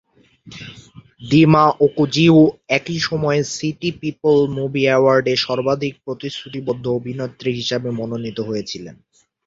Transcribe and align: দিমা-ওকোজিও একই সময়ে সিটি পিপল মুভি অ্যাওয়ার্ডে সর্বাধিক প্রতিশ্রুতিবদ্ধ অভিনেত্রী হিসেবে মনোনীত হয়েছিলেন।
দিমা-ওকোজিও 1.23 2.39
একই 2.77 2.99
সময়ে 3.01 3.41
সিটি 3.53 3.89
পিপল 4.01 4.35
মুভি 4.57 4.83
অ্যাওয়ার্ডে 4.87 5.33
সর্বাধিক 5.45 5.93
প্রতিশ্রুতিবদ্ধ 6.05 6.85
অভিনেত্রী 6.99 7.51
হিসেবে 7.59 7.89
মনোনীত 7.99 8.37
হয়েছিলেন। 8.49 8.95